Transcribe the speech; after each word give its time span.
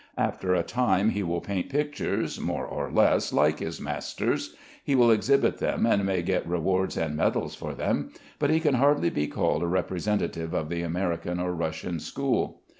After 0.17 0.55
a 0.55 0.63
time 0.63 1.11
he 1.11 1.21
will 1.21 1.41
paint 1.41 1.69
pictures 1.69 2.39
more 2.39 2.65
or 2.65 2.89
less 2.91 3.31
like 3.31 3.59
his 3.59 3.79
master's; 3.79 4.55
he 4.83 4.95
will 4.95 5.11
exhibit 5.11 5.59
them, 5.59 5.85
and 5.85 6.03
may 6.03 6.23
get 6.23 6.47
rewards 6.47 6.97
and 6.97 7.15
medals 7.15 7.53
for 7.53 7.75
them; 7.75 8.11
but 8.39 8.49
he 8.49 8.59
can 8.59 8.73
hardly 8.73 9.11
be 9.11 9.27
called 9.27 9.61
a 9.61 9.67
representative 9.67 10.55
of 10.55 10.69
the 10.69 10.81
American 10.81 11.39
or 11.39 11.53
Russian 11.53 11.99
school. 11.99 12.63